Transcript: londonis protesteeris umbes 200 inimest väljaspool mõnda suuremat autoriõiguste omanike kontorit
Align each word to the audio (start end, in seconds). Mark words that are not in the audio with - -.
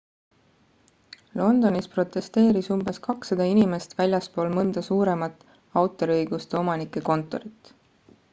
londonis 1.41 1.89
protesteeris 1.97 2.69
umbes 2.77 3.01
200 3.09 3.47
inimest 3.51 3.95
väljaspool 4.01 4.53
mõnda 4.57 4.85
suuremat 4.89 5.45
autoriõiguste 5.85 6.63
omanike 6.65 7.07
kontorit 7.13 7.75